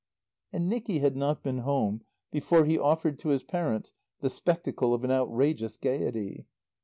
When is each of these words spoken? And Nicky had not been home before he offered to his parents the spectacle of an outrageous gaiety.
And 0.51 0.67
Nicky 0.67 0.97
had 0.97 1.15
not 1.15 1.43
been 1.43 1.59
home 1.59 2.01
before 2.31 2.65
he 2.65 2.75
offered 2.75 3.19
to 3.19 3.29
his 3.29 3.43
parents 3.43 3.93
the 4.19 4.31
spectacle 4.31 4.95
of 4.95 5.03
an 5.03 5.11
outrageous 5.11 5.77
gaiety. 5.77 6.47